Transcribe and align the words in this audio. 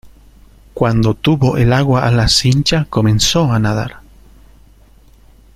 cuando 0.73 1.13
tuvo 1.13 1.57
el 1.57 1.71
agua 1.71 2.07
a 2.07 2.09
la 2.11 2.27
cincha 2.27 2.87
comenzó 2.89 3.51
a 3.51 3.59
nadar 3.59 3.99